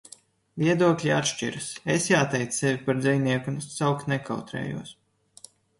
Viedokļi 0.61 1.11
atšķiras. 1.17 1.67
Es, 1.97 2.09
jāteic, 2.13 2.59
sevi 2.63 2.81
par 2.89 3.05
dzejnieku 3.05 3.57
saukt 3.71 4.13
nekautrējos. 4.15 5.01